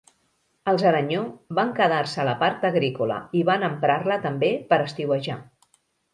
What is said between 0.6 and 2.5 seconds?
Els Aranyó van quedar-se la